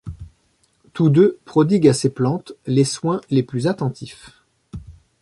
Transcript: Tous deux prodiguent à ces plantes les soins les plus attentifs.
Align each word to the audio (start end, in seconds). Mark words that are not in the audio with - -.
Tous 0.93 1.11
deux 1.11 1.37
prodiguent 1.45 1.89
à 1.89 1.93
ces 1.93 2.09
plantes 2.09 2.53
les 2.65 2.85
soins 2.85 3.21
les 3.29 3.43
plus 3.43 3.67
attentifs. 3.67 4.31